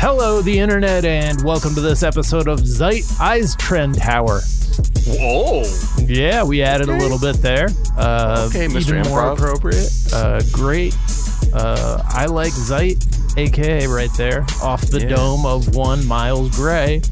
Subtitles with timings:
[0.00, 4.42] Hello, the internet, and welcome to this episode of Zeit EisTrendhower.
[5.08, 5.64] Whoa.
[6.04, 7.68] Yeah, we added a little bit there.
[7.96, 8.90] Uh, Okay, Mr.
[8.98, 9.32] Even more Improv.
[9.34, 10.12] appropriate.
[10.12, 10.96] Uh, great.
[11.52, 12.96] Uh, I like Zeit,
[13.36, 15.16] aka right there, off the Yeah.
[15.16, 17.02] dome of one Miles Gray.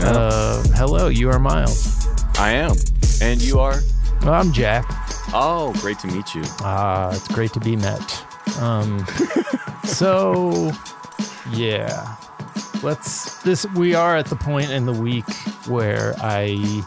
[0.00, 2.06] Uh, hello, you are Miles.
[2.38, 2.74] I am.
[3.20, 3.80] And you are?
[4.22, 4.86] I'm Jack.
[5.34, 6.42] Oh, great to meet you.
[6.60, 8.24] Ah, it's great to be met.
[8.60, 9.04] Um,
[9.84, 10.72] so,
[11.52, 12.16] yeah,
[12.82, 13.40] let's.
[13.42, 15.28] This we are at the point in the week
[15.66, 16.84] where I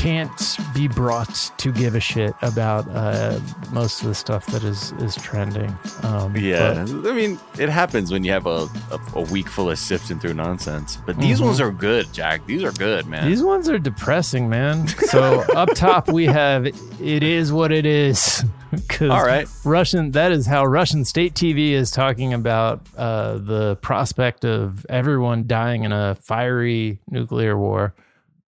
[0.00, 3.38] can't be brought to give a shit about uh,
[3.70, 5.76] most of the stuff that is is trending.
[6.02, 6.84] Um, Yeah.
[6.88, 10.18] but- I mean, it happens when you have a, a, a week full of sifting
[10.18, 10.96] through nonsense.
[11.04, 11.44] But these Mhm.
[11.44, 12.46] ones are good, Jack.
[12.46, 13.28] These are good, man.
[13.28, 14.88] These ones are depressing, man.
[14.88, 18.42] So up top we have "It Is What It Is."
[18.88, 19.46] 'Cause All right.
[19.64, 20.12] Russian.
[20.12, 25.82] That is how Russian state TV is talking about uh, the prospect of everyone dying
[25.84, 27.92] in a fiery nuclear war.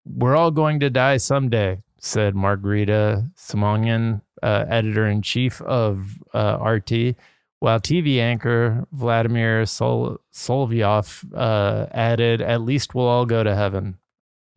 [0.05, 6.59] We're all going to die someday," said Margarita Simonyan, uh, editor in chief of uh,
[6.63, 7.17] RT.
[7.61, 13.99] While TV anchor Vladimir Sol- Solovyov uh, added, "At least we'll all go to heaven."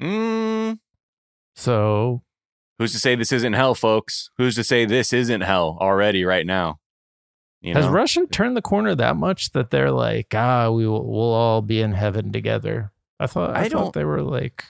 [0.01, 0.79] Mm,
[1.56, 2.23] So
[2.79, 4.29] who's to say this isn't hell, folks?
[4.38, 6.79] Who's to say this isn't hell already right now?
[7.62, 7.91] You has know?
[7.91, 11.79] Russia turned the corner that much that they're like, ah, we will we'll all be
[11.81, 12.91] in heaven together?
[13.19, 14.66] I thought I, I thought don't- they were like,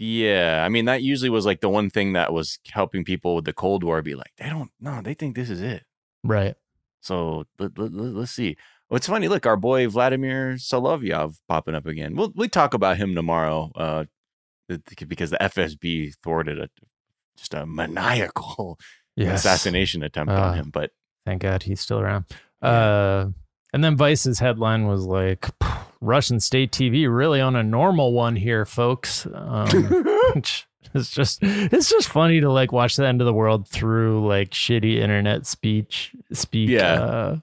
[0.00, 3.44] Yeah, I mean that usually was like the one thing that was helping people with
[3.44, 5.82] the Cold War be like, they don't, no, they think this is it.
[6.24, 6.54] right.
[7.00, 8.56] So let, let, let, us see.
[8.88, 9.28] What's funny?
[9.28, 12.14] Look, our boy Vladimir Solovyov popping up again.
[12.16, 14.04] We'll we talk about him tomorrow, uh,
[15.06, 16.68] because the FSB thwarted a
[17.36, 18.78] just a maniacal
[19.16, 19.40] Yes.
[19.40, 20.50] assassination attempt Ah.
[20.50, 20.70] on him.
[20.70, 20.90] But
[21.26, 22.24] Thank God he's still around.
[22.62, 23.26] Uh,
[23.72, 25.57] and then Vice's headline was like,
[26.00, 29.26] Russian state TV really on a normal one here, folks.
[29.32, 30.04] Um,
[30.94, 34.50] is just it's just funny to like watch the end of the world through like
[34.50, 36.70] shitty internet speech speak.
[36.70, 36.92] Yeah.
[36.94, 37.36] uh,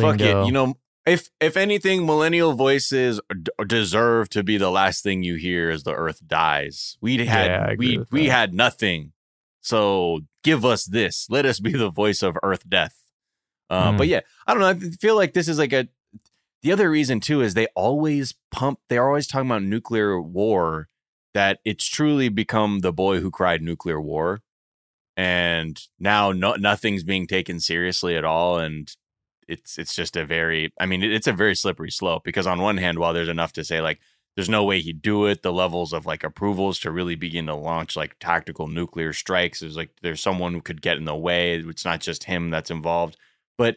[0.00, 0.74] fuck it, you know.
[1.04, 5.84] If if anything, millennial voices d- deserve to be the last thing you hear as
[5.84, 6.96] the Earth dies.
[7.00, 8.32] We had Yeah, we we that.
[8.32, 9.12] had nothing,
[9.60, 11.26] so give us this.
[11.30, 12.96] Let us be the voice of Earth death.
[13.70, 13.98] Uh, Mm.
[13.98, 14.68] But yeah, I don't know.
[14.88, 15.88] I feel like this is like a.
[16.66, 18.80] The other reason too is they always pump.
[18.88, 20.88] They're always talking about nuclear war.
[21.32, 24.40] That it's truly become the boy who cried nuclear war,
[25.16, 28.58] and now no, nothing's being taken seriously at all.
[28.58, 28.92] And
[29.46, 30.72] it's it's just a very.
[30.80, 33.64] I mean, it's a very slippery slope because on one hand, while there's enough to
[33.64, 34.00] say like
[34.34, 37.54] there's no way he'd do it, the levels of like approvals to really begin to
[37.54, 41.58] launch like tactical nuclear strikes is like there's someone who could get in the way.
[41.58, 43.16] It's not just him that's involved
[43.56, 43.76] but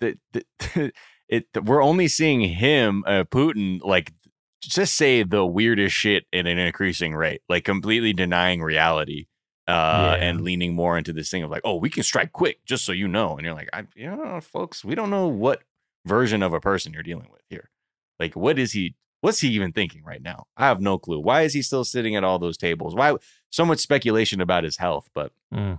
[0.00, 0.92] the, the
[1.30, 4.12] it we're only seeing him, uh, Putin, like
[4.60, 9.26] just say the weirdest shit at an increasing rate, like completely denying reality.
[9.68, 10.24] Uh, Yeah.
[10.26, 12.90] and leaning more into this thing of like, oh, we can strike quick, just so
[12.90, 13.36] you know.
[13.36, 15.62] And you're like, I, you know, folks, we don't know what
[16.04, 17.70] version of a person you're dealing with here.
[18.18, 18.96] Like, what is he?
[19.20, 20.46] What's he even thinking right now?
[20.56, 21.20] I have no clue.
[21.20, 22.96] Why is he still sitting at all those tables?
[22.96, 23.14] Why
[23.50, 25.08] so much speculation about his health?
[25.14, 25.78] But Mm.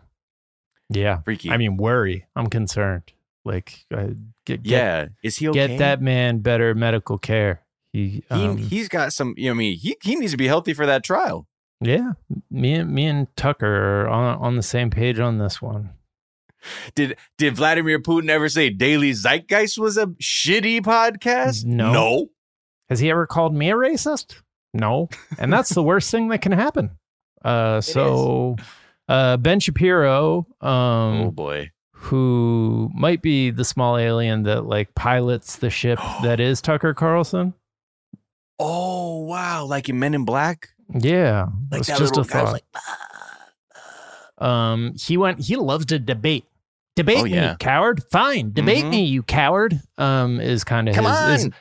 [0.90, 1.22] Yeah.
[1.24, 1.50] freaky.
[1.52, 2.28] I mean, worry.
[2.34, 3.12] I'm concerned.
[3.44, 4.08] Like, uh,
[4.46, 5.68] get, get, yeah, is he okay?
[5.68, 7.62] get that man better medical care.
[7.92, 9.34] He, He um, he's got some.
[9.38, 11.48] You know, I mean, he he needs to be healthy for that trial.
[11.82, 12.14] yeah.
[12.50, 15.92] Me and me and Tucker are on on the same page on this one.
[16.94, 21.66] Did did Vladimir Putin ever say Daily Zeitgeist was a shitty podcast?
[21.66, 21.92] No.
[21.92, 22.28] No.
[22.90, 24.42] Has he ever called me a racist?
[24.74, 25.10] No.
[25.40, 26.92] And that's the worst thing that can happen.
[27.44, 28.58] Uh, so
[29.10, 31.72] uh, Ben Shapiro, um, oh boy.
[32.06, 37.54] Who might be the small alien that like pilots the ship that is Tucker Carlson.
[38.60, 39.66] Oh wow!
[39.66, 40.70] Like in Men in Black.
[41.00, 42.54] Yeah, Like it's that just a thought.
[42.54, 42.66] like,
[44.38, 45.40] um, he went.
[45.40, 46.46] He loves to debate.
[46.96, 47.52] Debate Oh, yeah.
[47.52, 48.04] me, coward.
[48.12, 48.90] Fine, debate Mhm.
[48.90, 49.80] me, you coward.
[49.98, 51.54] Um, is kind of his, is, on.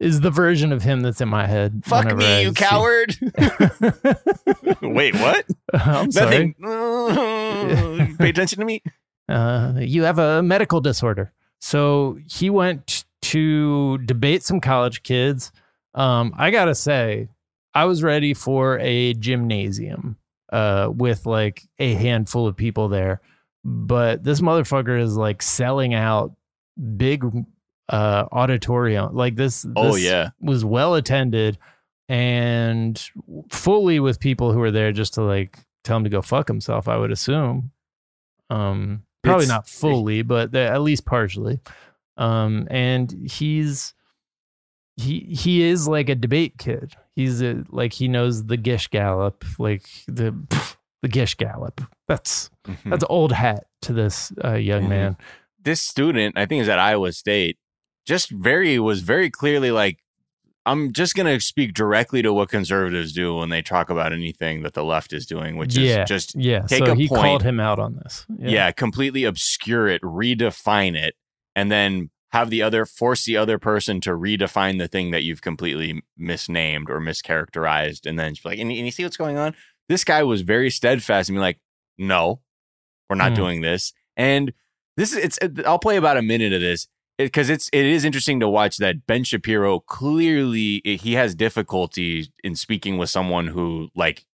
[0.00, 1.82] is the version of him that's in my head.
[1.84, 3.14] Fuck me, I you see- coward.
[4.82, 5.44] Wait, what?
[5.74, 6.54] I'm sorry.
[8.18, 8.82] Pay attention to me.
[9.28, 11.32] Uh, you have a medical disorder.
[11.60, 15.52] So he went to debate some college kids.
[15.94, 17.28] Um, I gotta say,
[17.74, 20.16] I was ready for a gymnasium
[20.52, 23.20] uh, with like a handful of people there,
[23.64, 26.32] but this motherfucker is like selling out
[26.96, 27.24] big
[27.88, 29.14] uh, auditorium.
[29.14, 30.30] Like this, Oh yeah.
[30.40, 31.58] was well attended
[32.08, 33.02] and
[33.50, 36.88] fully with people who were there just to like tell him to go fuck himself.
[36.88, 37.72] I would assume.
[38.50, 41.60] Um, probably It's- not fully, but at least partially.
[42.16, 43.94] Um, and he's
[44.96, 46.94] he he is like a debate kid.
[47.14, 50.34] He's a, like he knows the Gish Gallop, like the
[51.02, 51.80] the Gish Gallop.
[52.08, 52.90] That's Mhm.
[52.90, 54.88] that's old hat to this uh, young Mhm.
[54.88, 55.16] man.
[55.60, 57.58] this student, I think is at Iowa State,
[58.06, 59.98] just very was very clearly like,
[60.68, 64.74] I'm just gonna speak directly to what conservatives do when they talk about anything that
[64.74, 66.02] the left is doing, which Yeah.
[66.02, 67.22] is just Yeah, Take so a he point.
[67.22, 68.26] called him out on this.
[68.38, 68.70] yeah.
[68.72, 71.14] completely obscure it, redefine it,
[71.56, 75.40] and then have the other force the other person to redefine the thing that you've
[75.40, 79.54] completely misnamed or mischaracterized, and then like, and, and you see what's going on.
[79.88, 81.58] This guy was very steadfast and be like,
[81.96, 82.40] no,
[83.08, 83.36] we're not Hmm.
[83.36, 83.92] doing this.
[84.16, 84.52] And
[84.98, 85.38] this is it's.
[85.64, 86.86] I'll play about a minute of this
[87.18, 92.32] because it's it is interesting to watch that Ben Shapiro clearly eh, he has difficulty
[92.42, 94.24] in speaking with someone who like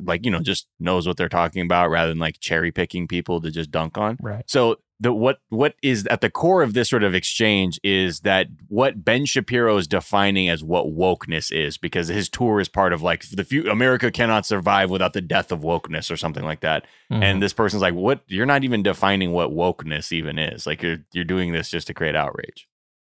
[0.00, 3.40] like you know just knows what they're talking about rather than like cherry picking people
[3.40, 4.16] to just dunk on.
[4.20, 4.44] Right.
[4.48, 8.48] So the what what is at the core of this sort of exchange is that
[8.68, 13.00] what Ben Shapiro is defining as what wokeness is because his tour is part of
[13.02, 16.84] like the few America cannot survive without the death of wokeness or something like that.
[17.10, 17.22] Mhm.
[17.22, 18.20] And this person's like, "What?
[18.28, 20.66] You're not even defining what wokeness even is.
[20.66, 22.68] Like you're you're doing this just to create outrage."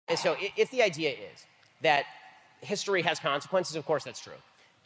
[0.08, 1.46] And so, if the idea is
[1.82, 2.06] that
[2.62, 4.34] history has consequences, of course that's true.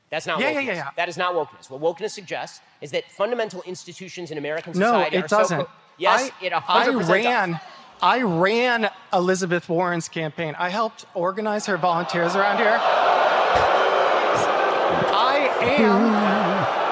[0.09, 0.53] That's not Yeah, wokeness.
[0.53, 0.89] yeah, yeah, yeah.
[0.95, 1.69] That is not wokeness.
[1.69, 5.59] What wokeness suggests is that fundamental institutions in American society No, society it are doesn't.
[5.65, 7.09] co- yes, I, it I 100% does.
[7.09, 7.59] ran.
[8.01, 10.55] I ran Elizabeth Warren's campaign.
[10.59, 12.79] I helped organize her volunteers around here.
[15.19, 16.13] I am.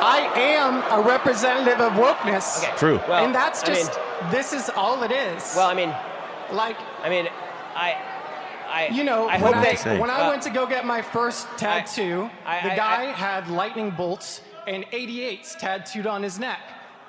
[0.02, 2.64] I am a representative of wokeness.
[2.64, 2.76] Okay.
[2.78, 3.00] True.
[3.08, 4.00] Well, and that's I mean- just.
[4.32, 5.54] this is all it is.
[5.56, 5.94] well, I mean,
[6.52, 7.28] like I mean,
[7.76, 7.96] I,
[8.68, 10.00] I, you know, I when hope I, that say?
[10.00, 13.12] when I uh, went to go get my first tattoo, I- the I- guy I-
[13.12, 16.60] had lightning bolts and 88s tattooed on his neck.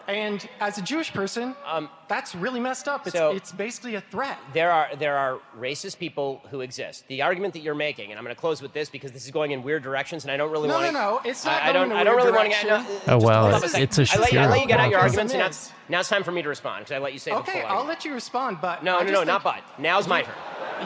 [0.09, 3.07] And as a Jewish person, Um, that's really messed up.
[3.07, 4.39] It's, so- it's basically a threat.
[4.53, 7.05] there are there are racist people who exist.
[7.09, 9.31] The argument that you're making, and I'm going to close with this because this is
[9.33, 10.93] going in weird directions, and I don't really No, want to.
[10.93, 11.91] no, no, it's not I, I don't.
[11.91, 12.67] in a I don't weird really want to get.
[12.69, 13.01] direction.
[13.09, 13.83] No, Oh, well, hold on it's- second.
[13.99, 15.73] it's a I let, you, I let you get out your arguments, and now it's,
[15.89, 17.61] now it's time for me to respond because I let you say the Okay, full
[17.63, 17.89] I'll argument.
[17.89, 19.63] let you respond, but No, I no, just no, not but.
[19.79, 20.35] Now's my turn.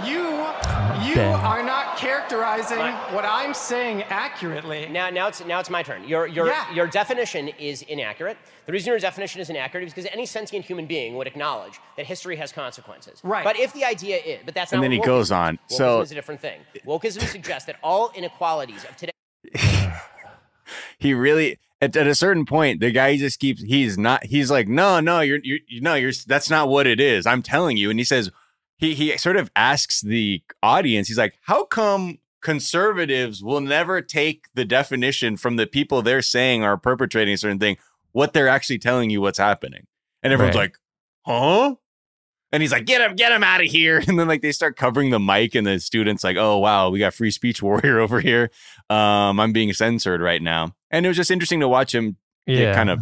[0.06, 0.22] You,
[1.08, 1.34] you Ben.
[1.34, 4.88] are not characterizing My- what I'm saying accurately.
[4.88, 6.06] Now, now it's now it's my turn.
[6.08, 6.72] Your your Yeah.
[6.74, 8.36] your definition is inaccurate.
[8.66, 12.06] The reason your definition is inaccurate is because any sentient human being would acknowledge that
[12.06, 13.20] history has consequences.
[13.22, 13.44] Right.
[13.44, 14.76] But if the idea is, but that's not.
[14.76, 15.58] And then what he goes wokeism on.
[15.70, 15.76] is.
[15.76, 16.60] So- Wokeism is a different thing.
[16.86, 19.12] Wokeism suggests that all inequalities of today.
[20.98, 23.62] He really at, at a certain point, the guy just keeps.
[23.62, 24.24] He's not.
[24.24, 26.12] He's like, no, no, you're, you're, you no, you're.
[26.26, 27.26] That's not what it is.
[27.26, 27.88] I'm telling you.
[27.90, 28.30] And he says,
[28.80, 31.08] he he sort of asks the audience.
[31.08, 36.62] He's like, how come conservatives will never take the definition from the people they're saying
[36.62, 37.76] are perpetrating a certain thing,
[38.12, 39.86] what they're actually telling you what's happening,
[40.22, 40.62] and everyone's Right.
[40.62, 40.78] like,
[41.26, 41.74] huh?
[42.52, 44.02] And he's like, get him, get him out of here.
[44.08, 46.98] And then like they start covering the mic, and the students like, oh wow, we
[46.98, 48.50] got free speech warrior over here.
[48.88, 50.74] Um, I'm being censored right now.
[50.90, 52.56] And it was just interesting to watch him Yeah.
[52.56, 53.00] get kind of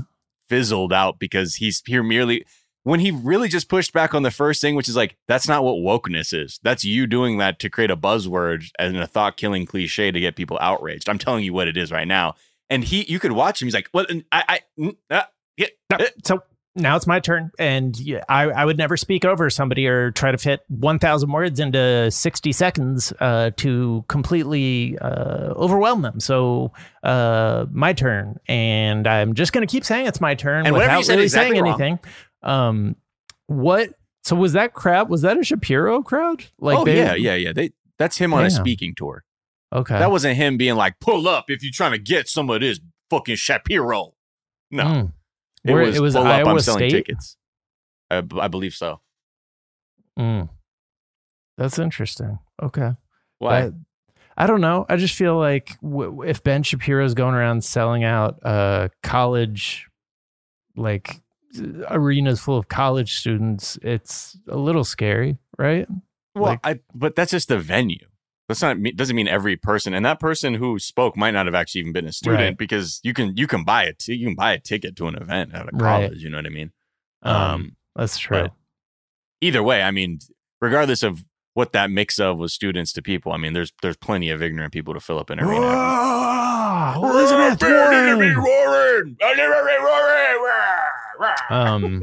[0.49, 2.45] fizzled out because he's here merely
[2.89, 5.63] when he really just pushed back on the first thing, which is like, that's not
[5.63, 6.59] what wokeness is.
[6.63, 10.37] That's you doing that to create a buzzword and a thought killing cliche to get
[10.37, 11.07] people outraged.
[11.07, 12.35] I'm telling you what it is right now.
[12.71, 13.67] And he, you could watch him.
[13.67, 14.11] He's like, what?
[14.33, 15.23] I, I, uh,
[15.59, 16.43] yeah, uh, so
[16.79, 20.31] now it's my turn, and yeah, I, I would never speak over somebody or try
[20.31, 26.21] to fit 1,000 words into 60 seconds uh, to completely uh, overwhelm them.
[26.21, 30.75] So uh, my turn, and I'm just going to keep saying it's my turn And
[30.75, 31.83] without really exactly saying wrong.
[31.83, 31.99] anything.
[32.43, 32.97] Um,
[33.47, 33.91] what?
[34.25, 35.09] So was that crowd?
[35.09, 36.45] Was that a Shapiro crowd?
[36.59, 37.53] Like, oh they- yeah, yeah, yeah.
[37.53, 39.25] They, that's him on a speaking tour.
[39.73, 42.61] Okay, That wasn't him being like, pull up if you're trying to get some of
[42.61, 42.81] this
[43.11, 44.15] fucking Shapiro.
[44.71, 45.13] No, Mm.
[45.65, 46.41] it, Where- was it was pull up.
[46.41, 47.05] I'm Iowa selling State?
[47.07, 47.37] tickets.
[48.11, 49.01] I, I believe so.
[50.19, 50.49] Mm.
[51.59, 52.39] That's interesting.
[52.63, 52.93] Okay.
[53.39, 53.65] Why?
[53.65, 53.71] I,
[54.37, 54.87] I don't know.
[54.89, 59.89] I just feel like w- if Ben Shapiro's going around selling out uh, college,
[60.77, 61.21] like
[61.89, 65.87] arenas full of college students, it's a little scary, right?
[66.35, 68.07] Well, Like- I but that's just the venue.
[68.49, 69.93] That's not me- doesn't mean every person.
[69.93, 72.57] And that person who spoke might not have actually even been a student Right.
[72.59, 75.17] because you can you can buy a t- you can buy a ticket to an
[75.17, 76.07] event at a Right.
[76.09, 76.23] college.
[76.23, 76.73] You know what I mean?
[77.23, 78.49] Um, Um, That's true.
[79.41, 80.21] either way, I mean,
[80.61, 81.25] regardless of
[81.55, 84.73] what that mix of was students to people, I mean, there's there's plenty of ignorant
[84.73, 86.95] people to fill up an arena.
[86.97, 88.37] Elizabeth Warren!
[88.37, 89.17] Warren.
[91.51, 92.03] Um,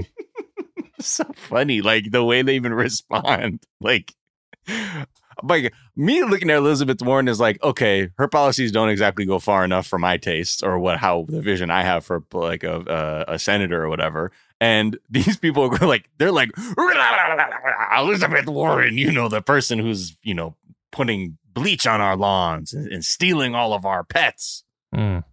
[1.00, 3.63] so funny, like the way they even respond.
[3.81, 4.13] Like,
[5.43, 9.63] like me looking at Elizabeth Warren is like, okay, her policies don't exactly go far
[9.63, 13.34] enough for my tastes or what how the vision I have for like a a,
[13.34, 14.31] a senator or whatever.
[14.60, 16.51] And these people are like, they're like
[17.98, 20.55] Elizabeth Warren, you know, the person who's you know
[20.91, 24.63] putting bleach on our lawns and, and stealing all of our pets.
[24.95, 25.24] mm.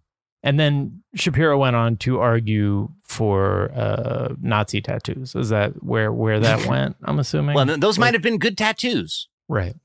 [0.45, 5.35] And then Shapiro went on to argue for uh, Nazi tattoos.
[5.35, 6.97] Is that where where that went?
[7.03, 7.55] I'm assuming.
[7.55, 9.27] Well, those might have been good tattoos.
[9.47, 9.75] right.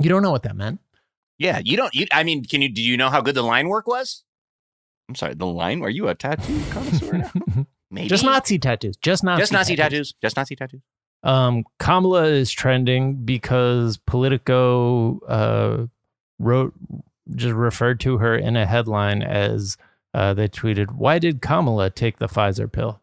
[0.00, 0.80] You don't know what that meant.
[1.38, 1.94] Yeah, you don't.
[1.94, 2.68] You, I mean, can you?
[2.70, 4.24] Do you know how good the line work was?
[5.08, 5.82] I'm sorry, the line.
[5.82, 7.18] Are you a tattoo connoisseur?
[7.18, 7.66] now?
[7.90, 8.96] Maybe Just Nazi tattoos.
[8.98, 9.40] Just Nazi.
[9.42, 10.14] just Nazi tattoos.
[10.22, 10.80] Just Nazi tattoos.
[11.22, 15.86] Um, Kamala is trending because Politico uh,
[16.38, 16.72] wrote
[17.34, 19.76] just referred to her in a headline as
[20.14, 23.00] uh, they tweeted, "Why did Kamala take the Pfizer pill?"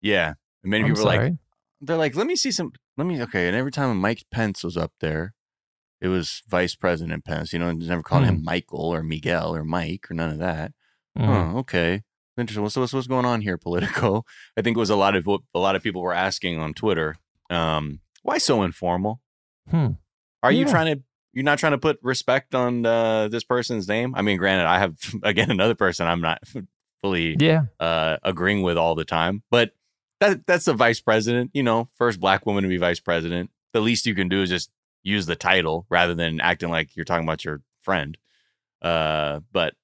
[0.00, 1.34] Yeah, and many I'm people are like,
[1.80, 2.72] they're like, let me see some.
[2.96, 3.46] Let me okay.
[3.48, 5.34] And every time Mike Pence was up there,
[6.00, 7.52] it was Vice President Pence.
[7.52, 10.72] You know, never calling him Michael or Miguel or Mike or none of that.
[11.18, 11.54] Mm.
[11.54, 12.02] Oh, okay.
[12.36, 12.62] Interesting.
[12.62, 14.24] What's, what's what's going on here, Politico?
[14.56, 16.74] I think it was a lot of what a lot of people were asking on
[16.74, 17.16] Twitter.
[17.50, 19.20] Um, why so informal?
[19.70, 19.92] Hmm.
[20.42, 21.02] Are you trying to?
[21.34, 24.14] You're not trying to put respect on uh, this person's name.
[24.14, 26.42] I mean, granted, I have again another person I'm not
[27.00, 29.72] fully Yeah, uh, agreeing with all the time, but
[30.20, 31.50] that that's the vice president.
[31.54, 33.50] You know, first black woman to be vice president.
[33.72, 34.70] The least you can do is just
[35.02, 38.16] use the title rather than acting like you're talking about your friend.
[38.80, 39.74] Uh, but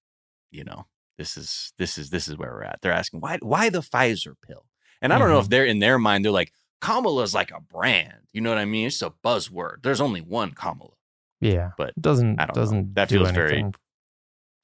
[0.50, 0.86] you know,
[1.18, 2.80] this is this is this is where we're at.
[2.80, 4.66] They're asking why why the Pfizer pill,
[5.02, 6.24] and I don't know if they're in their mind.
[6.24, 8.26] They're like Kamala's like a brand.
[8.32, 8.86] You know what I mean?
[8.86, 9.82] It's a buzzword.
[9.82, 10.92] There's only one Kamala.
[11.40, 12.62] Yeah, But it doesn't I don't know.
[12.62, 13.64] doesn't That do feels very-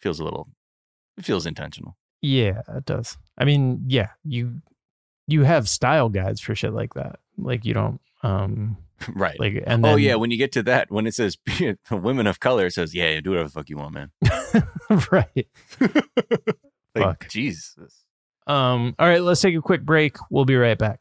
[0.00, 0.49] Feels a little.
[1.16, 1.97] It feels intentional.
[2.23, 3.16] Yeah, it does.
[3.38, 4.61] I mean, yeah, you
[5.26, 7.18] you have style guides for shit like that.
[7.38, 8.76] Like you don't um
[9.14, 9.38] right.
[9.40, 11.37] like and oh yeah, when you get to that, when it says
[11.90, 14.11] women of color, it says yeah, do whatever the fuck you want, man.
[15.12, 15.47] right.
[15.80, 17.28] Like, Fuck.
[17.28, 18.04] Jesus.
[18.47, 20.16] Um all right, let's take a quick break.
[20.30, 21.00] We'll be right back.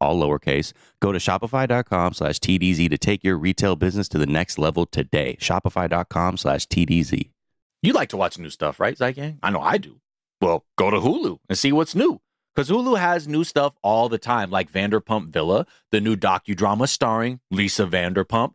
[0.00, 0.72] all lowercase.
[1.00, 5.36] Go to shopify.com slash TDZ to take your retail business to the next level today.
[5.40, 7.30] Shopify.com slash TDZ.
[7.82, 9.38] You like to watch new stuff, right, Zygang?
[9.42, 10.00] I know I do.
[10.40, 12.20] Well, go to Hulu and see what's new.
[12.54, 17.40] Because Hulu has new stuff all the time, like Vanderpump Villa, the new docudrama starring
[17.50, 18.54] Lisa Vanderpump.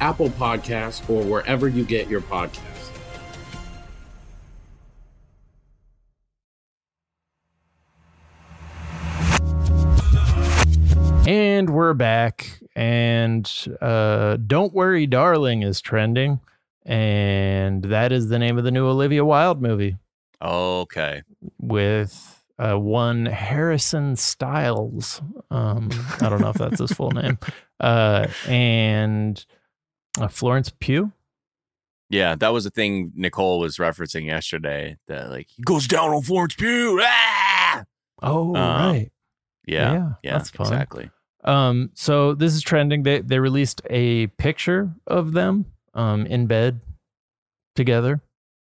[0.00, 2.74] Apple Podcasts, or wherever you get your podcasts.
[11.26, 12.60] And we're back.
[12.76, 16.40] And uh, Don't Worry, Darling is trending.
[16.84, 19.96] And that is the name of the new Olivia Wilde movie.
[20.42, 21.22] Okay.
[21.58, 25.22] With uh, one Harrison Styles.
[25.50, 25.88] Um,
[26.20, 27.38] I don't know if that's his full name.
[27.80, 29.44] Uh, and
[30.20, 31.12] uh, Florence Pugh.
[32.10, 34.96] Yeah, that was the thing Nicole was referencing yesterday.
[35.08, 37.00] That like he goes down on Florence Pugh.
[37.02, 37.84] Ah!
[38.22, 39.10] Oh, Um, right.
[39.66, 40.66] Yeah, Yeah, yeah, that's fun.
[40.66, 41.10] exactly.
[41.44, 43.02] Um, so this is trending.
[43.02, 46.80] They they released a picture of them um in bed
[47.74, 48.20] together,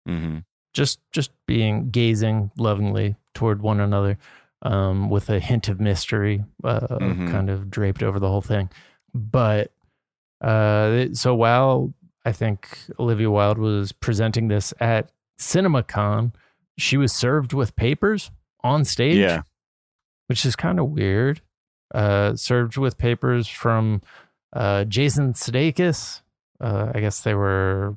[0.07, 0.39] Mm-hmm.
[0.73, 4.17] just just being gazing lovingly toward one another,
[4.63, 7.31] um, with a hint of mystery, uh, Mhm.
[7.31, 8.69] kind of draped over the whole thing.
[9.13, 9.71] But
[10.41, 11.93] uh, so while
[12.25, 16.33] I think Olivia Wilde was presenting this at CinemaCon,
[16.77, 18.31] she was served with papers
[18.63, 19.41] on stage Yeah.
[20.27, 21.41] which is kind of weird.
[21.93, 24.01] Uh, served with papers from
[24.53, 26.21] uh, Jason Sudeikis.
[26.59, 27.95] Uh, I guess they were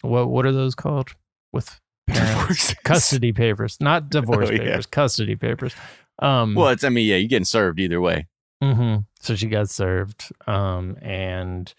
[0.00, 1.10] what what are those called
[1.52, 4.58] with parents custody papers, not divorce Oh, yeah.
[4.58, 5.74] papers, custody papers.
[6.20, 8.26] Um, Well, it's I mean, yeah, you're getting served either way.
[8.62, 11.72] Hmm So she got served, um, and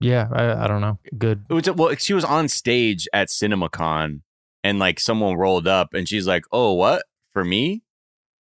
[0.00, 0.98] yeah, I, I don't know.
[1.18, 1.44] Good.
[1.50, 4.20] Was, well, she was on stage at CinemaCon,
[4.62, 7.04] and like someone rolled up and she's like, "Oh, what?
[7.32, 7.82] For me?"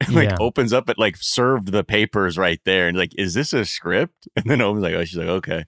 [0.08, 0.38] And like Yeah.
[0.39, 4.28] opens up and like served the papers right there and like, "Is this a script?"
[4.38, 5.65] And then opens like, "Oh, she's like, okay."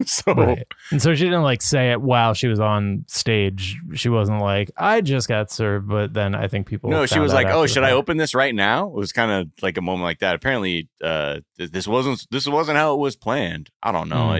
[0.06, 0.64] So Right.
[0.92, 3.76] And so she didn't like say it while she was on stage.
[3.94, 5.88] She wasn't like, I just got served.
[5.88, 6.90] But then I think people.
[6.90, 9.48] no, she was like, "Oh, should I open this right now?" It was kind of
[9.60, 10.36] like a moment like that.
[10.36, 13.70] Apparently, uh, this wasn't this wasn't how it was planned.
[13.82, 14.30] I don't know.
[14.30, 14.36] I,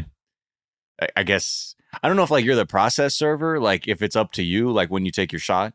[1.02, 3.60] I- I guess I don't know if like you're the process server.
[3.60, 5.74] Like if it's up to you, like when you take your shot.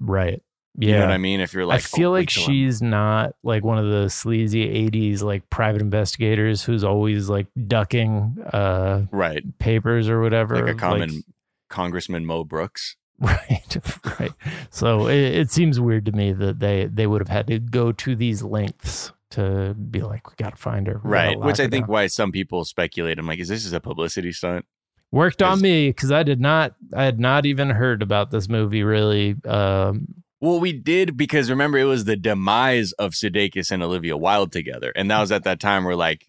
[0.00, 0.42] Right.
[0.78, 0.88] Yeah.
[0.88, 1.40] You know what I mean?
[1.40, 4.08] If you're like, I feel "Oh, like till I'm-" she's not like one of the
[4.08, 10.56] sleazy 80s like private investigators who's always like ducking uh right papers or whatever.
[10.64, 11.24] like a common
[11.68, 12.96] Congressman Mo Brooks.
[13.20, 13.76] right.
[14.18, 14.32] right.
[14.70, 17.92] So it, it seems weird to me that they they would have had to go
[17.92, 21.00] to these lengths to be like, we gotta find her.
[21.04, 21.38] We Right.
[21.38, 23.18] Which I think down." why some people speculate.
[23.18, 24.64] I'm like, is this is a publicity stunt?
[25.12, 28.82] worked on me because I did not I had not even heard about this movie
[28.82, 29.36] really.
[29.44, 34.50] Um Well, we did because remember it was the demise of Sudeikis and Olivia Wilde
[34.52, 36.26] together, and that was at that time we're like,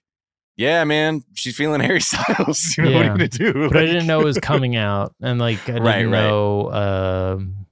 [0.55, 2.77] yeah, man, she's feeling Harry Styles.
[2.77, 3.69] You know, what are you gonna do?
[3.69, 6.09] But I didn't know it was coming out, and like I didn't Right, right.
[6.11, 7.65] know um,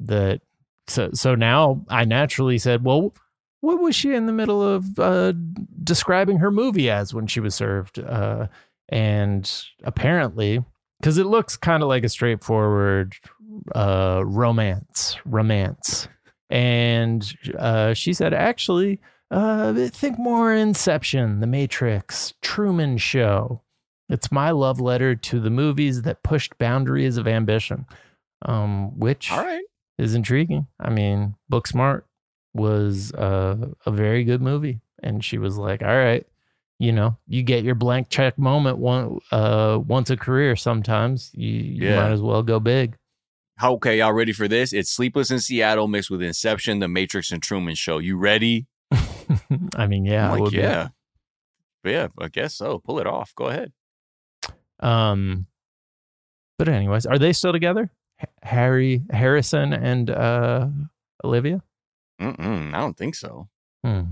[0.00, 0.40] that.
[0.86, 3.12] So so now I naturally said, well,
[3.60, 5.32] what was she in the middle of uh,
[5.82, 7.98] describing her movie as when she was served?
[7.98, 8.46] Uh,
[8.88, 10.64] and apparently,
[11.00, 13.16] because it looks kind of like a straightforward
[13.74, 16.08] uh, romance, romance,
[16.50, 19.00] and uh, she said, actually.
[19.30, 23.60] Uh, think more Inception, The Matrix, Truman Show.
[24.08, 27.84] It's my love letter to the movies that pushed boundaries of ambition,
[28.46, 29.64] um, which All right.
[29.98, 30.66] is intriguing.
[30.80, 32.04] I mean, Booksmart
[32.54, 36.26] was uh, a very good movie, and she was like, "All right,
[36.78, 40.56] you know, you get your blank check moment one uh, once a career.
[40.56, 41.96] Sometimes you, you Yeah.
[41.96, 42.96] might as well go big."
[43.58, 44.72] How okay, y'all ready for this?
[44.72, 47.98] It's Sleepless in Seattle mixed with Inception, The Matrix, and Truman Show.
[47.98, 48.66] You ready?
[49.76, 50.58] I mean, yeah, like, be.
[50.58, 50.88] yeah,
[51.82, 52.08] But yeah.
[52.20, 52.78] I guess so.
[52.78, 53.34] Pull it off.
[53.34, 53.72] Go ahead.
[54.78, 55.46] Um,
[56.56, 57.90] but anyways, are they still together?
[58.22, 60.68] H- Harry Harrison and uh,
[61.24, 61.60] Olivia.
[62.20, 63.48] Mm-mm, I don't think so.
[63.84, 64.02] Hmm.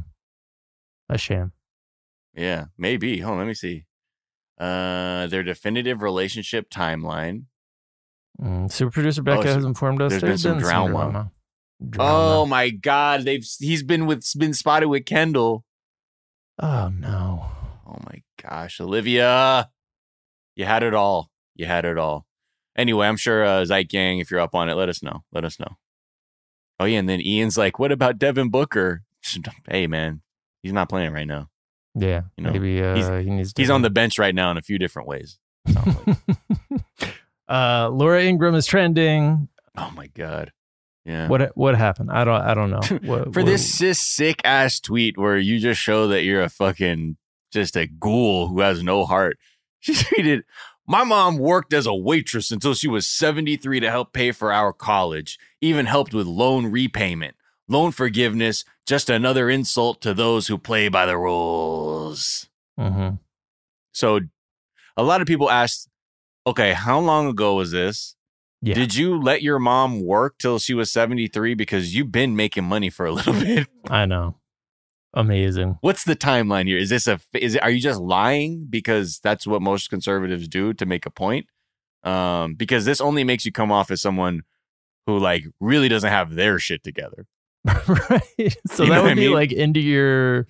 [1.08, 1.52] A shame.
[2.34, 3.18] Yeah, maybe.
[3.20, 3.84] Hold on, let me see.
[4.58, 7.44] Uh, their definitive relationship timeline.
[8.40, 10.92] Mm, super producer Becca so has informed us there's been some drama.
[10.92, 11.32] drama.
[11.98, 15.64] Oh my God, they've he's been with been spotted with Kendall.
[16.58, 17.46] Oh no.
[17.86, 19.70] Oh my gosh, Olivia,
[20.54, 21.30] you had it all.
[21.54, 22.26] You had it all.
[22.76, 25.24] Anyway, I'm sure uh, Zeit Gang, if you're up on it, let us know.
[25.32, 25.76] Let us know.
[26.78, 29.02] Oh yeah, and then Ian's like, "What about Devin Booker?"
[29.68, 30.22] Hey man,
[30.62, 31.48] he's not playing right now.
[31.94, 33.52] Yeah, You know, maybe uh, he's, he needs.
[33.54, 35.38] To he's on the bench right now in a few different ways.
[37.48, 39.48] uh, Laura Ingraham is trending.
[39.76, 40.52] Oh my god.
[41.04, 41.28] Yeah.
[41.28, 42.10] What what happened?
[42.10, 42.80] I don't I don't know.
[43.08, 47.16] What, For what- this sick ass tweet where you just show that you're a fucking
[47.52, 49.38] just a ghoul who has no heart.
[49.80, 50.42] She tweeted,
[50.88, 54.72] My mom worked as a waitress until she was 73 to help pay for our
[54.72, 57.36] college, even helped with loan repayment.
[57.68, 62.48] Loan forgiveness, just another insult to those who play by the rules.
[62.80, 63.18] Mhm.
[63.92, 64.20] So
[64.96, 65.88] a lot of people asked,
[66.46, 68.14] okay, how long ago was this?
[68.62, 68.74] Yeah.
[68.74, 71.54] Did you let your mom work till she was 73?
[71.54, 73.68] Because you've been making money for a little bit.
[73.88, 74.36] I know.
[75.14, 75.78] Amazing.
[75.80, 76.76] What's the timeline here?
[76.76, 80.74] Is this a is it are you just lying because that's what most conservatives do
[80.74, 81.46] to make a point?
[82.02, 84.42] Um, because this only makes you come off as someone
[85.06, 87.26] who like really doesn't have their shit together.
[87.88, 88.22] right.
[88.68, 90.46] So You that would I be like into your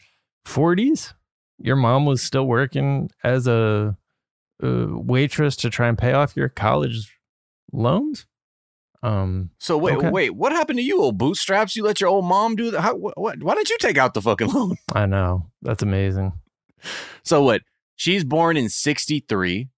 [0.46, 1.14] 40s.
[1.58, 3.96] Your mom was still working as a,
[4.62, 7.18] uh waitress to try and pay off your college
[7.72, 8.26] loans.
[9.02, 9.50] Um.
[9.58, 10.10] So wait, okay.
[10.10, 11.76] wait, what happened to you, old bootstraps?
[11.76, 12.80] You let your old mom do that?
[12.80, 13.42] How, what?
[13.42, 14.76] Why didn't you take out the fucking loan?
[14.94, 16.32] I know that's amazing.
[17.22, 17.62] So what?
[17.96, 19.68] She's born in '63.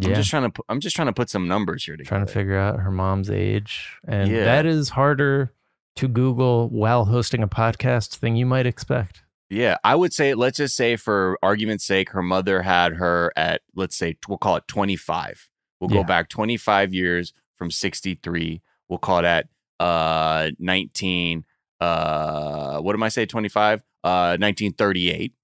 [0.00, 0.08] Yeah.
[0.08, 0.62] I'm just trying to.
[0.68, 2.08] I'm just trying to put some numbers here together.
[2.08, 4.44] trying to figure out her mom's age, and Yeah.
[4.44, 5.52] that is harder
[5.96, 9.22] to Google while hosting a podcast than you might expect.
[9.54, 13.62] Yeah, I would say, let's just say for argument's sake, her mother had her at,
[13.76, 15.48] let's say, we'll call it 25.
[15.80, 15.98] We'll Yeah.
[15.98, 18.60] go back 25 years from 63.
[18.88, 19.48] We'll call that
[19.80, 21.44] uh 19,
[21.80, 23.80] uh, what am I say, 25?
[24.02, 25.34] Uh, 1938.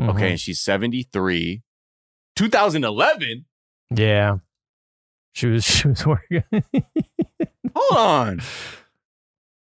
[0.00, 0.08] Mhm.
[0.10, 1.62] Okay, and she's 73.
[2.36, 3.46] 2011?
[3.94, 4.36] Yeah.
[5.32, 6.42] She was she was working.
[7.74, 8.40] Hold on.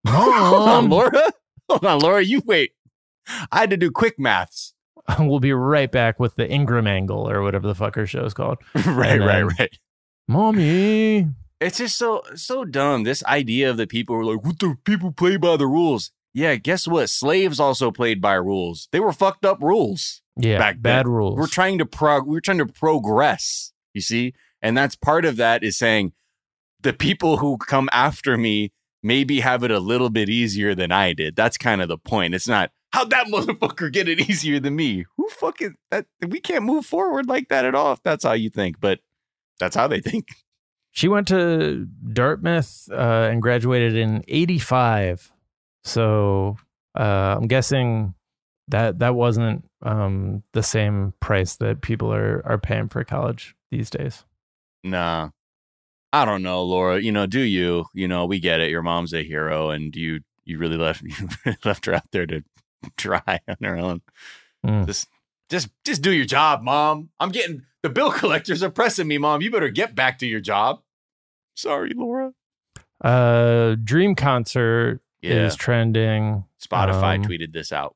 [0.08, 1.24] Hold on, Laura.
[1.70, 2.22] Hold on, Laura.
[2.24, 2.74] You wait.
[3.52, 4.74] I had to do quick maths.
[5.20, 8.60] we'll be right back with the Ingraham angle or whatever the fuck her is called.
[8.86, 9.78] right, And right, right.
[10.28, 11.28] Mommy,
[11.60, 13.04] It's just so so dumb.
[13.04, 16.12] This idea of the people who are like, what the people play by the rules.
[16.34, 17.10] Yeah, guess what?
[17.10, 18.88] Slaves also played by rules.
[18.92, 20.22] They were fucked up rules.
[20.38, 21.12] Yeah, back bad then.
[21.12, 21.38] rules.
[21.38, 24.34] We're trying to prog we're trying to progress, you see?
[24.62, 26.14] And that's part of that is saying
[26.80, 28.72] the people who come after me
[29.04, 31.36] maybe have it a little bit easier than I did.
[31.36, 32.34] That's kind of the point.
[32.36, 35.06] It's not how'd that motherfucker get it easier than me?
[35.18, 38.50] Who fucking that we can't move forward like that at all if that's how you
[38.50, 39.00] think, but
[39.60, 40.28] that's how they think.
[40.92, 45.32] She went to Dartmouth uh, and graduated in '85.
[45.84, 46.58] So
[46.98, 48.14] uh, I'm guessing
[48.68, 53.90] that that wasn't um, the same price that people are are paying for college these
[53.90, 54.26] days.
[54.84, 55.30] Nah.
[56.14, 57.00] I don't know, Laura.
[57.00, 57.86] You know, do you?
[57.94, 58.70] You know, we get it.
[58.70, 61.04] Your mom's a hero, and you you really left
[61.46, 62.44] you left her out there to
[62.98, 64.02] try on her own.
[64.66, 64.86] Mm.
[64.86, 65.08] Just
[65.50, 67.10] just just do your job, mom.
[67.20, 69.42] I'm getting the bill collectors are pressing me, mom.
[69.42, 70.82] You better get back to your job.
[71.56, 72.34] Sorry, Laura.
[73.04, 75.46] Uh, Dream Concert Yeah.
[75.48, 76.46] is trending.
[76.64, 77.96] Spotify Um, tweeted this out.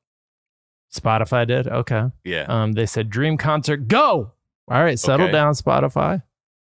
[0.94, 1.68] Spotify did.
[1.68, 2.04] Okay.
[2.24, 2.44] Yeah.
[2.48, 4.32] Um, they said Dream Concert go.
[4.68, 5.32] All right, settle Okay.
[5.32, 6.22] down, Spotify.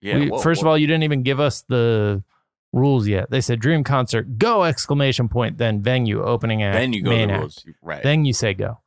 [0.00, 0.18] Yeah.
[0.18, 2.22] We- whoa, first of all, you didn't even give us the
[2.72, 3.30] rules yet.
[3.30, 7.28] They said Dream Concert go exclamation point then venue opening act Then you go main
[7.28, 7.40] the act.
[7.40, 7.64] rules.
[7.82, 8.02] Right.
[8.02, 8.80] Then you say go.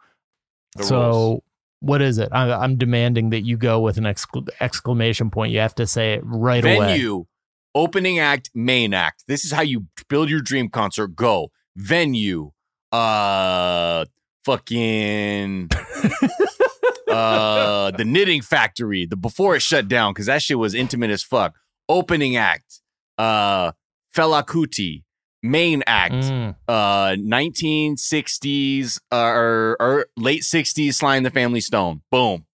[0.75, 1.41] The so rules.
[1.79, 2.29] what is it?
[2.31, 5.51] I, I'm demanding that you go with an excl- exclamation point.
[5.51, 6.77] You have to say it right away.
[6.79, 7.25] venue,
[7.73, 9.23] opening act, main act.
[9.27, 11.15] This is how you build your dream concert.
[11.15, 12.51] Go venue,
[12.91, 14.05] uh,
[14.45, 15.69] fucking,
[17.09, 19.05] uh, the knitting factory.
[19.05, 21.55] The before it shut down because that shit was intimate as fuck.
[21.87, 22.81] Opening act,
[23.19, 23.73] uh,
[24.15, 25.03] Fela Kuti.
[25.41, 26.55] Main act, Mm.
[26.67, 32.01] uh, 1960s uh, or, or late 60s, Sly and the Family Stone.
[32.11, 32.45] Boom.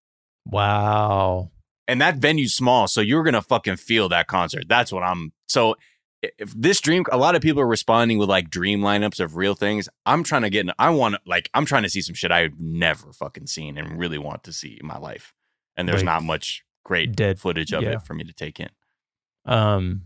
[0.45, 1.49] Wow.
[1.87, 4.65] and that venue's small, so you're gonna fucking feel that concert.
[4.67, 5.33] That's what I'm.
[5.47, 5.75] So
[6.21, 9.55] if this dream, a lot of people are responding with like dream lineups of real
[9.55, 9.89] things.
[10.05, 10.61] I'm trying to get.
[10.67, 13.97] In, I want like I'm trying to see some shit I've never fucking seen and
[13.99, 15.33] really want to see in my life.
[15.77, 17.93] And there's Like not much great dead- footage of yeah.
[17.93, 18.69] it for me to take in.
[19.45, 20.03] Um.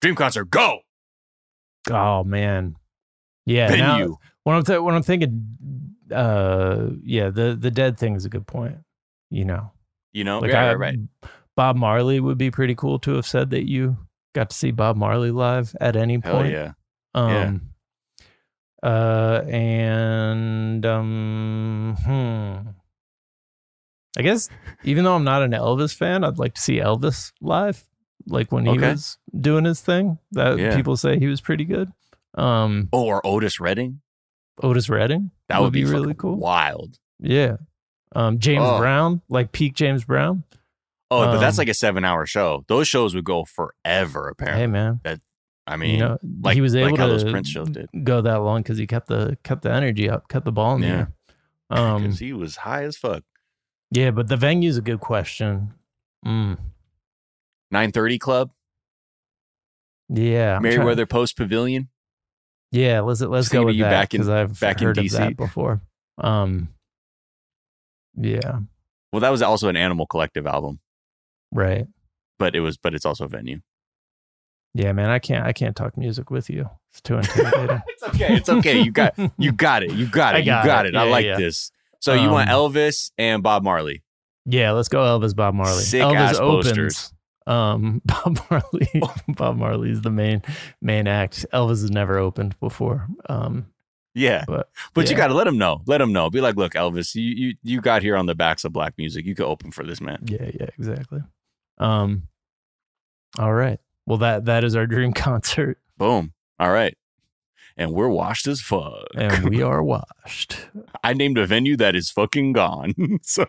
[0.00, 0.80] Dream concert, go
[1.90, 2.76] Oh man.
[3.46, 3.68] Yeah.
[3.74, 5.56] now- when I'm th- when I'm thinking,
[6.10, 8.78] uh, yeah, the the dead thing is a good point.
[9.30, 9.72] You know,
[10.12, 10.98] you know, like yeah, I, right, right.
[11.54, 13.98] Bob Marley would be pretty cool to have said that you
[14.34, 16.52] got to see Bob Marley live at any Hell point.
[16.52, 16.72] yeah.
[17.14, 17.72] Um.
[18.82, 22.68] Uh, and um, hmm.
[24.16, 24.48] I guess
[24.84, 27.84] even though I'm not an Elvis fan, I'd like to see Elvis live,
[28.28, 28.90] like when he Okay.
[28.92, 30.18] was doing his thing.
[30.32, 30.76] That Yeah.
[30.76, 31.90] people say he was pretty good.
[32.34, 34.00] Um, Oh, or Otis Redding.
[34.62, 35.30] Otis Redding.
[35.48, 36.36] That would, be, really cool.
[36.36, 36.98] Wild.
[37.18, 37.56] Yeah.
[38.14, 38.78] Um, James Oh.
[38.78, 40.44] Brown, like peak James Brown.
[41.10, 42.64] Oh, but that's Um, like a seven hour show.
[42.68, 44.60] Those shows would go forever, apparently.
[44.62, 45.20] Hey man, That
[45.66, 47.88] I mean, you know, like he was able like how to those Prince shows did.
[48.04, 50.80] go that long because he kept the kept the energy up, kept the ball in
[50.82, 50.94] the Yeah.
[50.94, 51.12] air.
[51.70, 53.22] Um, Because he was high as fuck.
[53.90, 55.74] yeah, but the venue's a good question.
[56.26, 56.56] Mm,
[57.70, 58.50] 930 Club,
[60.08, 61.88] yeah, Merriweather Post Pavilion.
[62.72, 65.12] Yeah, let's let's go with you that back in- I've back in heard of DC.
[65.16, 65.80] that before.
[66.18, 66.68] Um,
[68.16, 68.60] yeah,
[69.12, 70.80] Well, that was also an Animal Collective album,
[71.52, 71.86] right.
[72.38, 73.60] but it was, but it's also a venue.
[74.74, 76.68] Yeah, man, I can't I can't talk music with you.
[76.92, 77.82] It's too intimidating.
[77.88, 78.34] It's okay.
[78.36, 78.80] It's okay.
[78.80, 79.92] You got, you got it.
[79.92, 80.44] You got it.
[80.44, 80.94] Got you got it.
[80.94, 80.98] it.
[80.98, 81.36] I like yeah.
[81.36, 81.70] this.
[82.00, 84.02] So you want Um, Elvis and Bob Marley?
[84.46, 85.82] Yeah, let's go Elvis Bob Marley.
[85.82, 86.66] Sick Elvis ass opens.
[86.66, 87.12] posters.
[87.48, 88.88] Um, Bob Marley.
[89.28, 90.42] Bob Marley is the main
[90.82, 91.46] main act.
[91.52, 93.08] Elvis has never opened before.
[93.28, 93.66] Um,
[94.14, 95.80] Yeah, but but you got to let him know.
[95.86, 96.28] Let him know.
[96.28, 99.24] Be like, look, Elvis, you you you got here on the backs of black music.
[99.24, 100.24] You could open for this man.
[100.26, 101.20] Yeah, yeah, exactly.
[101.78, 102.24] Um,
[103.38, 103.78] all right.
[104.06, 106.32] Well, that that is our dream concert, Boom.
[106.58, 106.96] All right.
[107.76, 109.06] And we're washed as fuck.
[109.14, 110.66] and we are washed.
[111.04, 112.92] I named a venue that is fucking gone.
[113.22, 113.46] so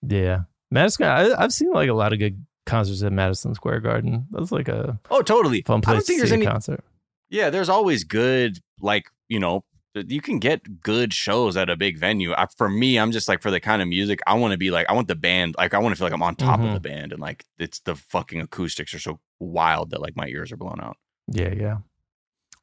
[0.00, 1.06] Yeah, Madison.
[1.06, 4.26] I, I've seen like a lot of good concerts at Madison Square Garden.
[4.30, 5.62] That's like a oh, totally.
[5.62, 6.84] fun I place don't to see there's a any concert.
[7.30, 11.98] Yeah, there's always good, like, you know, you can get good shows at a big
[11.98, 12.32] venue.
[12.32, 14.70] I, for me, I'm just like, for the kind of music, I want to be
[14.70, 16.68] like, I want the band, like, I want to feel like I'm on top Mhm.
[16.68, 20.26] of the band and like, it's the fucking acoustics are so wild that like my
[20.26, 20.96] ears are blown out.
[21.28, 21.76] Yeah, yeah.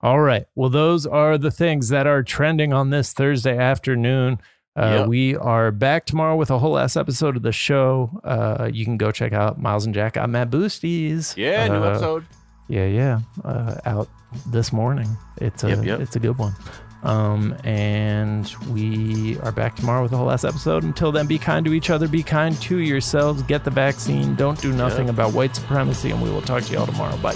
[0.01, 0.45] All right.
[0.55, 4.39] Well, those are the things that are trending on this Thursday afternoon.
[4.77, 5.07] Uh, Yep.
[5.09, 8.21] We are back tomorrow with a whole ass episode of the show.
[8.23, 10.15] Uh, you can go check out Miles and Jack.
[10.17, 11.35] I'm at Boosties.
[11.35, 12.25] Yeah, new Uh, episode.
[12.69, 13.19] Yeah, yeah.
[13.43, 14.07] Uh, out
[14.47, 15.09] this morning.
[15.41, 15.99] It's a Yep, yep.
[15.99, 16.55] it's a good one.
[17.03, 20.83] Um, and we are back tomorrow with a whole last episode.
[20.83, 24.61] Until then, be kind to each other, be kind to yourselves, get the vaccine, don't
[24.61, 27.17] do nothing about white supremacy, and we will talk to you all tomorrow.
[27.17, 27.35] Bye.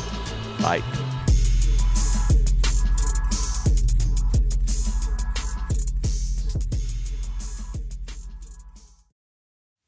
[0.61, 0.81] Bye.